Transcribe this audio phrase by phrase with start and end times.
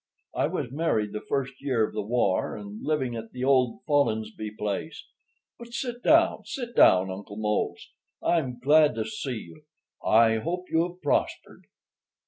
[0.33, 4.57] I was married the first year of the war and living at the old Follinsbee
[4.57, 5.05] place.
[5.59, 7.91] But sit down, sit down, Uncle Mose.
[8.19, 9.61] I'm glad to see you.
[10.03, 11.65] I hope you have prospered."